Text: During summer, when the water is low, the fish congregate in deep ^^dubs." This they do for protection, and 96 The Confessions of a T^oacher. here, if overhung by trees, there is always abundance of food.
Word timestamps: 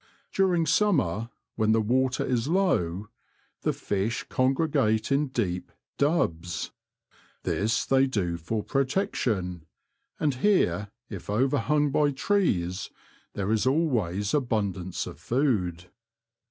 During 0.33 0.65
summer, 0.65 1.29
when 1.57 1.73
the 1.73 1.79
water 1.79 2.25
is 2.25 2.47
low, 2.47 3.09
the 3.61 3.71
fish 3.71 4.23
congregate 4.29 5.11
in 5.11 5.27
deep 5.27 5.71
^^dubs." 5.99 6.71
This 7.43 7.85
they 7.85 8.07
do 8.07 8.37
for 8.37 8.63
protection, 8.63 9.67
and 10.19 10.33
96 10.37 10.39
The 10.39 10.39
Confessions 10.39 10.39
of 10.39 10.39
a 10.39 10.47
T^oacher. 10.47 10.57
here, 10.57 10.91
if 11.17 11.29
overhung 11.29 11.91
by 11.91 12.11
trees, 12.13 12.89
there 13.33 13.51
is 13.51 13.67
always 13.67 14.33
abundance 14.33 15.05
of 15.05 15.19
food. 15.19 15.85